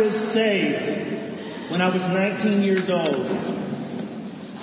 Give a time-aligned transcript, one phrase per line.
[0.00, 3.26] was saved when I was 19 years old.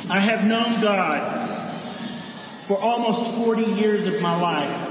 [0.10, 4.84] I have known God for almost 40 years of my life.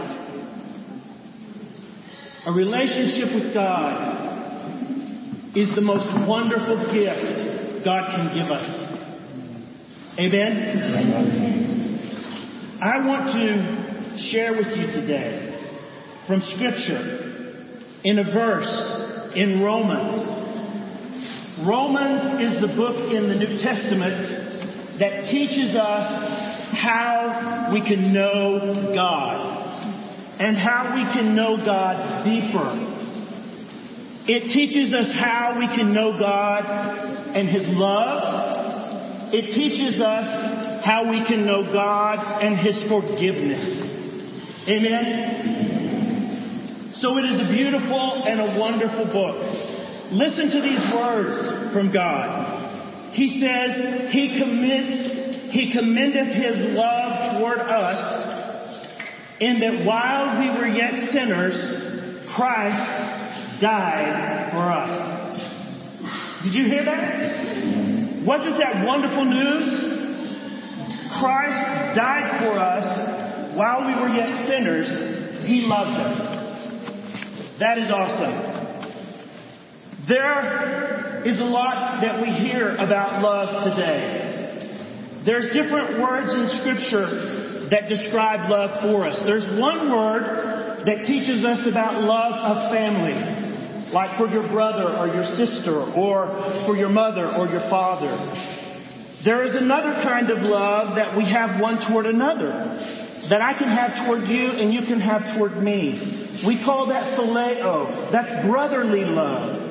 [2.46, 4.16] A relationship with God
[5.56, 8.86] is the most wonderful gift God can give us.
[10.18, 11.56] Amen?
[12.80, 15.42] I want to share with you today
[16.26, 17.24] from Scripture
[18.04, 20.45] in a verse in Romans.
[21.64, 26.06] Romans is the book in the New Testament that teaches us
[26.76, 29.56] how we can know God
[30.38, 32.74] and how we can know God deeper.
[34.28, 36.66] It teaches us how we can know God
[37.34, 39.32] and His love.
[39.32, 43.64] It teaches us how we can know God and His forgiveness.
[44.68, 46.92] Amen?
[47.00, 49.55] So it is a beautiful and a wonderful book.
[50.12, 53.12] Listen to these words from God.
[53.12, 58.36] He says, He commits, He commendeth His love toward us
[59.40, 61.54] in that while we were yet sinners,
[62.36, 65.16] Christ died for us.
[66.44, 68.24] Did you hear that?
[68.26, 69.96] Wasn't that wonderful news?
[71.18, 75.46] Christ died for us while we were yet sinners.
[75.46, 77.58] He loved us.
[77.58, 78.55] That is awesome.
[80.08, 84.22] There is a lot that we hear about love today.
[85.26, 89.18] There's different words in scripture that describe love for us.
[89.26, 93.18] There's one word that teaches us about love of family,
[93.90, 96.30] like for your brother or your sister or
[96.70, 98.14] for your mother or your father.
[99.24, 103.66] There is another kind of love that we have one toward another, that I can
[103.66, 106.38] have toward you and you can have toward me.
[106.46, 108.12] We call that phileo.
[108.12, 109.65] That's brotherly love.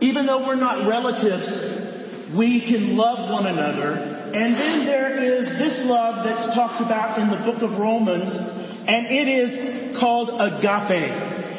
[0.00, 5.82] Even though we're not relatives, we can love one another and then there is this
[5.90, 11.02] love that's talked about in the book of Romans, and it is called agape.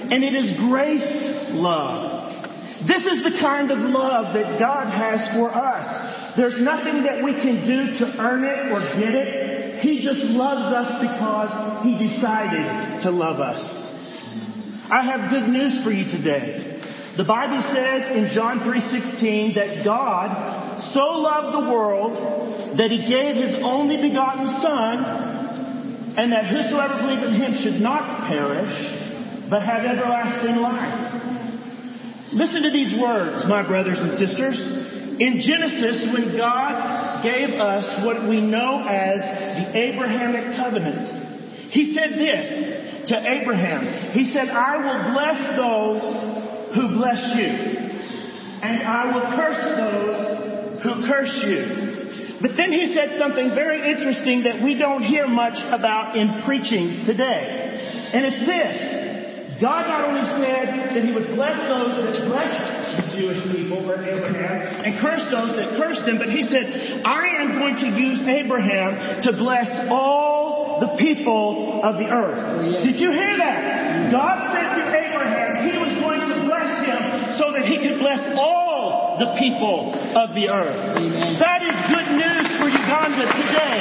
[0.07, 2.31] And it is grace love.
[2.87, 6.37] This is the kind of love that God has for us.
[6.37, 9.83] There's nothing that we can do to earn it or get it.
[9.83, 13.59] He just loves us because He decided to love us.
[14.89, 16.80] I have good news for you today.
[17.17, 20.31] The Bible says in John 3:16 that God
[20.93, 27.23] so loved the world that he gave his only begotten Son, and that whosoever believes
[27.23, 28.71] in him should not perish,
[29.49, 31.21] but have everlasting life.
[32.31, 34.55] Listen to these words, my brothers and sisters.
[35.19, 42.11] In Genesis, when God gave us what we know as the Abrahamic covenant, he said
[42.13, 44.11] this to Abraham.
[44.13, 46.30] He said, I will bless those
[46.73, 47.51] who bless you,
[48.63, 52.39] and I will curse those who curse you.
[52.41, 57.05] But then he said something very interesting that we don't hear much about in preaching
[57.05, 58.09] today.
[58.13, 59.61] And it's this.
[59.61, 64.81] God not only said that he would bless those that blessed the Jewish people Abraham
[64.81, 69.21] and curse those that cursed them, but he said, I am going to use Abraham
[69.21, 72.65] to bless all the people of the earth.
[72.83, 74.09] Did you hear that?
[74.09, 77.01] God said to Abraham he was going to bless him
[77.37, 80.97] so that he could bless all the people of the earth.
[80.97, 81.37] Amen.
[81.41, 83.77] That is good news for Uganda today.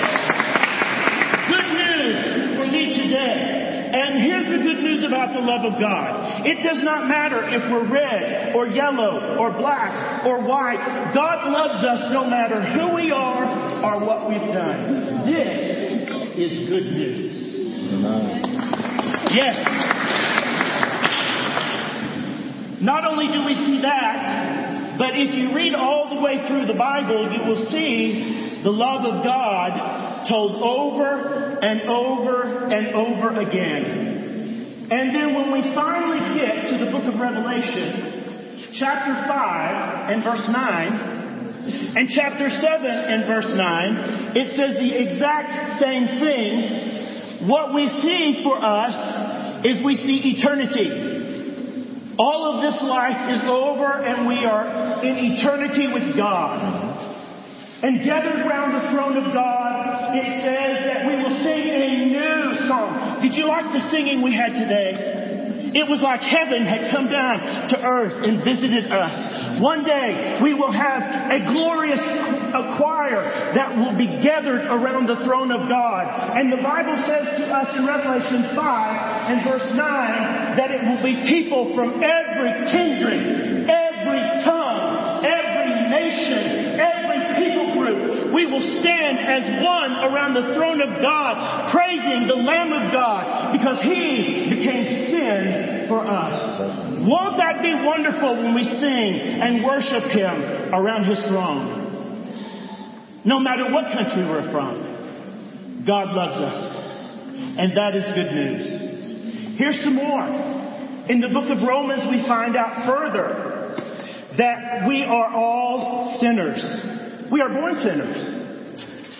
[1.48, 2.16] Good news
[2.58, 3.60] for me today.
[3.90, 6.46] And here's the good news about the love of God.
[6.46, 10.78] It does not matter if we're red or yellow or black or white.
[11.12, 13.44] God loves us no matter who we are
[13.82, 15.26] or what we've done.
[15.26, 15.90] This
[16.38, 17.36] is good news.
[19.34, 19.56] Yes.
[22.80, 26.76] Not only do we see that, but if you read all the way through the
[26.76, 34.88] Bible, you will see the love of God told over and over and over again.
[34.90, 40.46] And then when we finally get to the book of Revelation, chapter 5 and verse
[40.48, 47.48] 9, and chapter 7 and verse 9, it says the exact same thing.
[47.48, 51.09] What we see for us is we see eternity.
[52.20, 54.68] All of this life is over and we are
[55.00, 56.60] in eternity with God.
[57.80, 62.68] And gathered round the throne of God, it says that we will sing a new
[62.68, 63.24] song.
[63.24, 65.72] Did you like the singing we had today?
[65.72, 69.62] It was like heaven had come down to earth and visited us.
[69.62, 71.00] One day we will have
[71.32, 73.24] a glorious a choir
[73.54, 76.36] that will be gathered around the throne of God.
[76.36, 81.02] And the Bible says to us in Revelation 5 and verse 9 that it will
[81.06, 88.34] be people from every kindred, every tongue, every nation, every people group.
[88.34, 93.54] We will stand as one around the throne of God, praising the Lamb of God
[93.54, 94.82] because He became
[95.14, 97.06] sin for us.
[97.06, 101.78] Won't that be wonderful when we sing and worship Him around His throne?
[103.24, 106.76] No matter what country we're from, God loves us.
[107.58, 108.89] And that is good news.
[109.60, 110.24] Here's some more.
[111.12, 113.76] In the book of Romans, we find out further
[114.38, 116.64] that we are all sinners.
[117.30, 118.16] We are born sinners.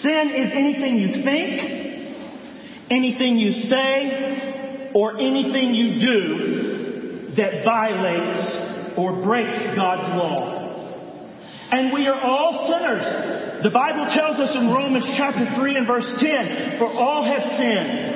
[0.00, 9.22] Sin is anything you think, anything you say, or anything you do that violates or
[9.22, 10.56] breaks God's law.
[11.70, 13.62] And we are all sinners.
[13.62, 18.09] The Bible tells us in Romans chapter 3 and verse 10, for all have sinned.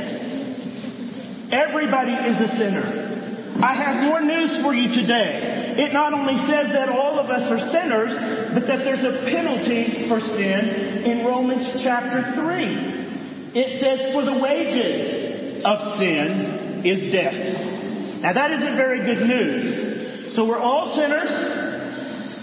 [1.52, 3.60] Everybody is a sinner.
[3.62, 5.76] I have more news for you today.
[5.78, 8.10] It not only says that all of us are sinners,
[8.54, 13.54] but that there's a penalty for sin in Romans chapter 3.
[13.54, 18.22] It says, for the wages of sin is death.
[18.22, 20.34] Now that isn't very good news.
[20.34, 21.30] So we're all sinners.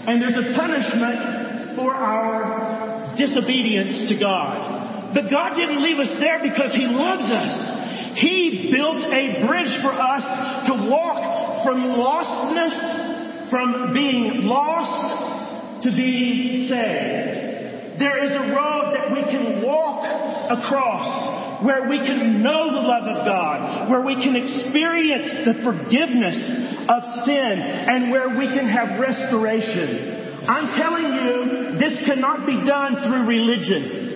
[0.06, 5.14] And there's a punishment for our disobedience to God.
[5.14, 7.71] But God didn't leave us there because He loves us.
[8.16, 10.24] He built a bridge for us
[10.68, 17.98] to walk from lostness, from being lost to being saved.
[17.98, 20.04] There is a road that we can walk
[20.50, 26.38] across where we can know the love of God, where we can experience the forgiveness
[26.88, 30.42] of sin, and where we can have restoration.
[30.48, 34.11] I'm telling you, this cannot be done through religion.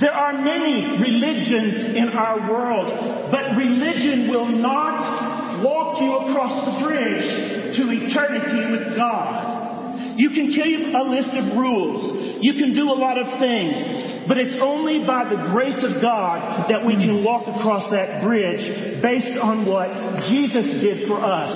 [0.00, 2.88] There are many religions in our world,
[3.28, 10.16] but religion will not walk you across the bridge to eternity with God.
[10.16, 12.40] You can keep a list of rules.
[12.40, 14.24] You can do a lot of things.
[14.24, 18.64] But it's only by the grace of God that we can walk across that bridge
[19.04, 19.92] based on what
[20.32, 21.52] Jesus did for us.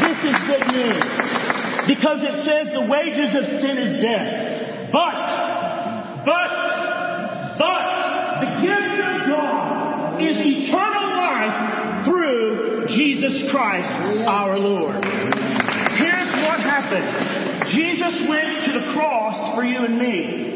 [0.00, 1.04] This is good news.
[1.92, 4.92] Because it says the wages of sin is death.
[4.92, 6.56] But, but,
[8.40, 15.04] the gift of God is eternal life through Jesus Christ our Lord.
[15.04, 17.68] Here's what happened.
[17.76, 20.46] Jesus went to the cross for you and me.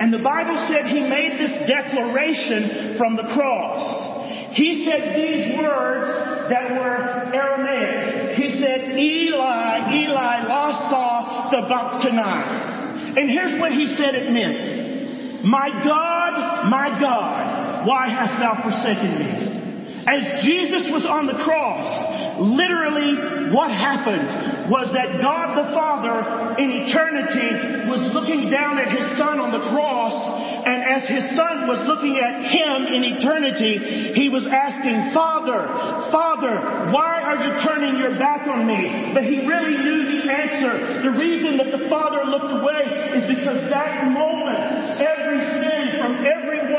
[0.00, 4.56] And the Bible said he made this declaration from the cross.
[4.56, 8.36] He said these words that were Aramaic.
[8.36, 13.20] He said, Eli, Eli, lama sabachthani.
[13.20, 15.44] And here's what he said it meant.
[15.44, 19.43] My God, my God, why hast thou forsaken me?
[20.06, 26.88] As Jesus was on the cross, literally what happened was that God the Father in
[26.88, 31.84] eternity was looking down at his son on the cross and as his son was
[31.84, 35.60] looking at him in eternity, he was asking, Father,
[36.08, 39.12] Father, why are you turning your back on me?
[39.12, 41.04] But he really knew the answer.
[41.04, 42.80] The reason that the Father looked away
[43.12, 45.73] is because that moment, every sin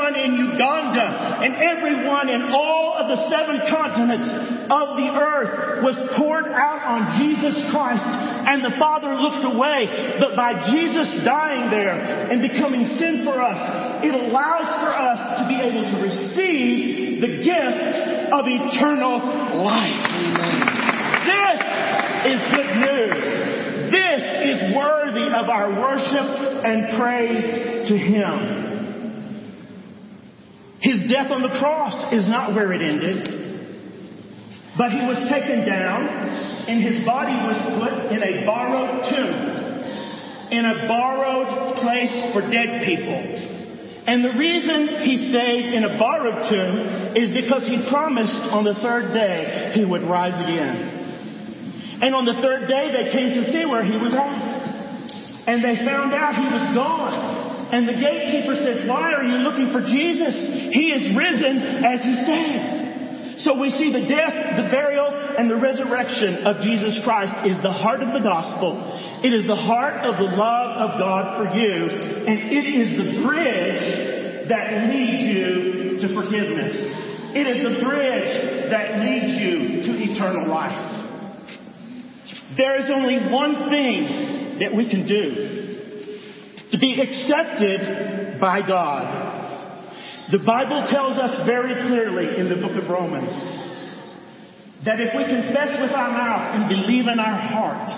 [0.06, 4.28] everyone in Uganda and everyone in all of the the seven continents
[4.68, 9.88] of the earth was poured out on Jesus Christ and the Father looked away.
[10.20, 11.96] But by Jesus dying there
[12.28, 17.32] and becoming sin for us, it allows for us to be able to receive the
[17.40, 17.80] gift
[18.36, 19.16] of eternal
[19.64, 20.04] life.
[21.24, 21.58] This
[22.36, 23.16] is good news.
[23.96, 26.28] This is worthy of our worship
[26.68, 28.65] and praise to Him.
[31.08, 33.26] Death on the cross is not where it ended,
[34.76, 36.06] but he was taken down
[36.66, 42.84] and his body was put in a borrowed tomb, in a borrowed place for dead
[42.84, 43.46] people.
[44.06, 48.74] And the reason he stayed in a borrowed tomb is because he promised on the
[48.74, 51.98] third day he would rise again.
[52.02, 54.56] And on the third day they came to see where he was at.
[55.46, 57.35] And they found out he was gone.
[57.72, 60.34] And the gatekeeper said, Why are you looking for Jesus?
[60.70, 62.86] He is risen as he said.
[63.42, 67.72] So we see the death, the burial, and the resurrection of Jesus Christ is the
[67.72, 68.80] heart of the gospel.
[69.22, 71.90] It is the heart of the love of God for you.
[72.26, 76.74] And it is the bridge that leads you to forgiveness.
[77.36, 80.96] It is the bridge that leads you to eternal life.
[82.56, 85.65] There is only one thing that we can do
[86.72, 89.34] to be accepted by God.
[90.32, 93.30] The Bible tells us very clearly in the book of Romans
[94.84, 97.90] that if we confess with our mouth and believe in our heart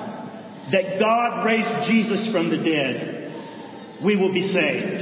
[0.73, 3.33] that God raised Jesus from the dead,
[4.05, 5.01] we will be saved.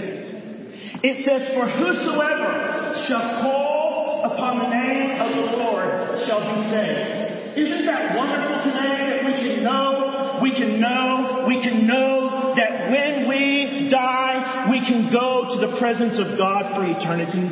[1.02, 7.58] It says, For whosoever shall call upon the name of the Lord shall be saved.
[7.58, 12.25] Isn't that wonderful today that we can know, we can know, we can know
[12.56, 17.46] that when we die, we can go to the presence of God for eternity?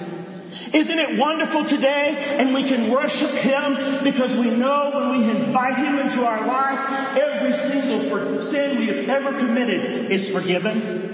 [0.75, 2.39] Isn't it wonderful today?
[2.39, 7.15] And we can worship Him because we know when we invite Him into our life,
[7.15, 11.05] every single sin we have ever committed is forgiven.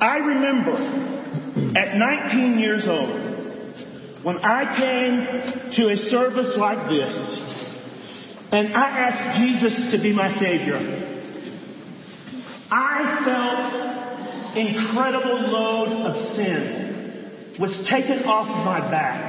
[0.00, 0.76] I remember
[1.78, 7.14] at 19 years old when I came to a service like this
[8.52, 11.11] and I asked Jesus to be my Savior.
[12.72, 19.28] I felt incredible load of sin was taken off my back.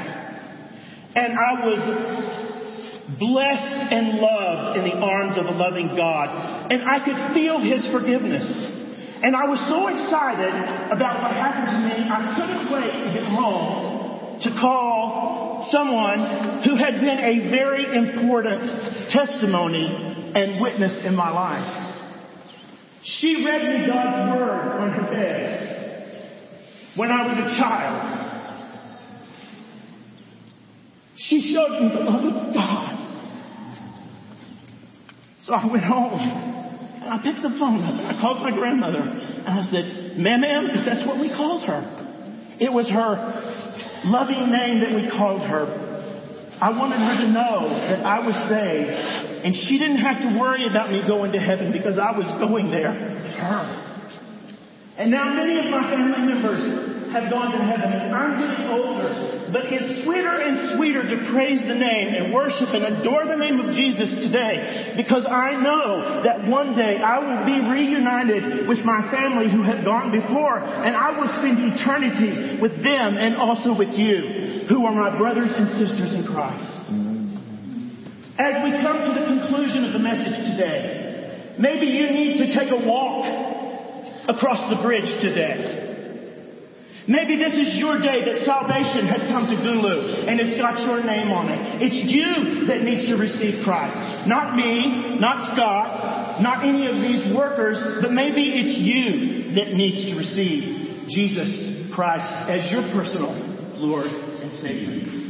[1.15, 1.81] And I was
[3.19, 6.71] blessed and loved in the arms of a loving God.
[6.71, 8.47] And I could feel His forgiveness.
[9.21, 10.55] And I was so excited
[10.88, 16.75] about what happened to me, I couldn't wait to get home to call someone who
[16.75, 21.82] had been a very important testimony and witness in my life.
[23.03, 25.53] She read me God's Word on her bed
[26.95, 28.19] when I was a child.
[31.17, 33.00] She showed me the love of God.
[35.39, 39.00] So I went home and I picked the phone up and I called my grandmother
[39.00, 42.55] and I said, Ma'am, ma'am, because that's what we called her.
[42.62, 43.43] It was her
[44.05, 45.91] loving name that we called her.
[46.62, 50.67] I wanted her to know that I was saved and she didn't have to worry
[50.67, 53.65] about me going to heaven because I was going there her.
[54.97, 56.62] And now many of my family members
[57.12, 59.09] have gone to heaven and I'm getting older.
[59.53, 63.62] But it's sweeter and sweeter to praise the name and worship and adore the name
[63.62, 69.05] of Jesus today because I know that one day I will be reunited with my
[69.13, 73.93] family who have gone before and I will spend eternity with them and also with
[73.93, 77.02] you who are my brothers and sisters in Christ.
[78.33, 82.73] As we come to the conclusion of the message today, maybe you need to take
[82.73, 83.29] a walk
[84.27, 85.83] across the bridge today.
[87.07, 91.03] Maybe this is your day that salvation has come to Gulu and it's got your
[91.05, 91.83] name on it.
[91.83, 94.25] It's you that needs to receive Christ.
[94.25, 100.09] Not me, not Scott, not any of these workers, but maybe it's you that needs
[100.09, 103.35] to receive Jesus Christ as your personal
[103.77, 105.23] Lord and Savior.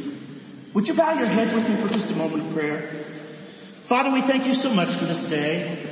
[0.73, 3.05] Would you bow your heads with me for just a moment of prayer?
[3.87, 5.85] Father, we thank you so much for this day.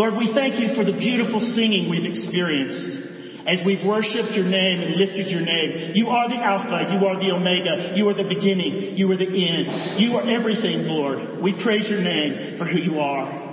[0.00, 3.04] Lord, we thank you for the beautiful singing we've experienced
[3.44, 5.92] as we've worshiped your name and lifted your name.
[5.92, 9.28] You are the Alpha, you are the Omega, you are the beginning, you are the
[9.28, 10.00] end.
[10.00, 11.44] You are everything, Lord.
[11.44, 13.44] We praise your name for who you are.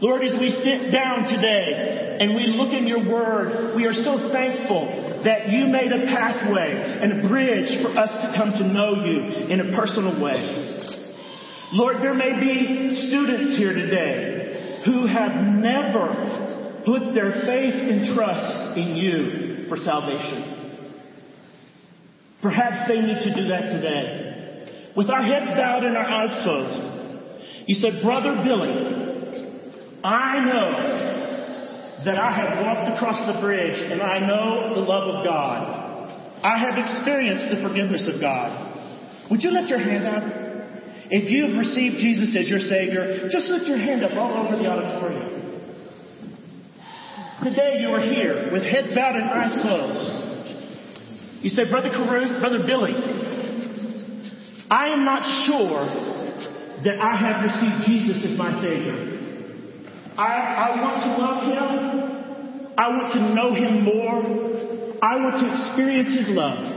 [0.00, 4.32] Lord, as we sit down today and we look in your word, we are so
[4.32, 9.04] thankful that you made a pathway and a bridge for us to come to know
[9.04, 10.62] you in a personal way.
[11.72, 18.76] Lord, there may be students here today who have never put their faith and trust
[18.76, 20.52] in you for salvation.
[22.42, 24.92] Perhaps they need to do that today.
[24.96, 31.01] With our heads bowed and our eyes closed, you said, Brother Billy, I know
[32.04, 35.82] that I have walked across the bridge and I know the love of God.
[36.42, 38.50] I have experienced the forgiveness of God.
[39.30, 40.24] Would you lift your hand up?
[41.10, 44.56] If you have received Jesus as your Savior, just lift your hand up all over
[44.56, 45.42] the auditorium.
[47.44, 50.22] Today you are here with heads bowed and eyes closed.
[51.44, 52.94] You say, Brother Carruth, Brother Billy,
[54.70, 55.84] I am not sure
[56.84, 59.11] that I have received Jesus as my Savior.
[60.16, 62.72] I, I want to love Him.
[62.76, 64.98] I want to know Him more.
[65.02, 66.72] I want to experience His love.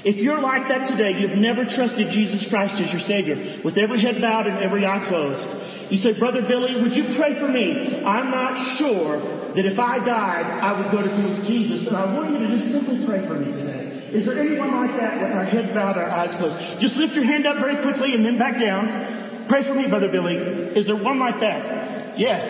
[0.00, 4.00] If you're like that today, you've never trusted Jesus Christ as your Savior, with every
[4.00, 5.44] head bowed and every eye closed,
[5.92, 8.00] you say, Brother Billy, would you pray for me?
[8.06, 9.18] I'm not sure
[9.52, 11.90] that if I died, I would go to be with Jesus.
[11.90, 14.14] And I want you to just simply pray for me today.
[14.14, 16.80] Is there anyone like that with our heads bowed, our eyes closed?
[16.80, 19.46] Just lift your hand up very quickly and then back down.
[19.50, 20.38] Pray for me, Brother Billy.
[20.78, 21.79] Is there one like that?
[22.20, 22.44] Yes.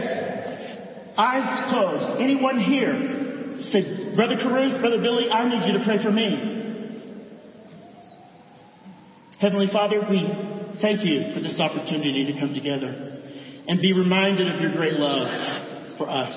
[1.17, 2.21] Eyes closed.
[2.21, 3.62] Anyone here?
[3.62, 6.59] Say, Brother Carruth, Brother Billy, I need you to pray for me.
[9.39, 10.27] Heavenly Father, we
[10.83, 12.89] thank you for this opportunity to come together
[13.69, 16.35] and be reminded of your great love for us.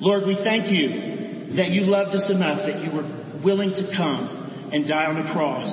[0.00, 4.70] Lord, we thank you that you loved us enough that you were willing to come
[4.72, 5.70] and die on a cross.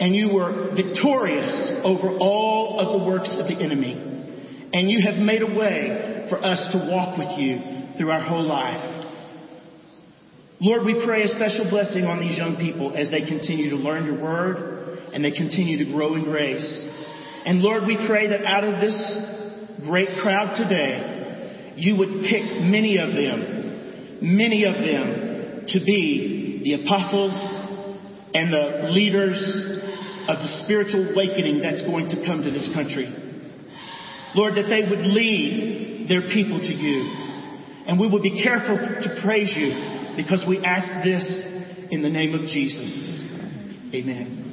[0.00, 4.10] And you were victorious over all of the works of the enemy.
[4.72, 8.44] And you have made a way for us to walk with you through our whole
[8.44, 9.00] life.
[10.60, 14.04] Lord, we pray a special blessing on these young people as they continue to learn
[14.04, 16.90] your word and they continue to grow in grace.
[17.46, 18.94] And Lord, we pray that out of this
[19.88, 26.84] great crowd today, you would pick many of them, many of them to be the
[26.84, 27.32] apostles
[28.34, 29.40] and the leaders
[30.28, 33.08] of the spiritual awakening that's going to come to this country.
[34.34, 37.10] Lord, that they would lead their people to you.
[37.86, 41.26] And we will be careful to praise you because we ask this
[41.90, 43.20] in the name of Jesus.
[43.94, 44.49] Amen.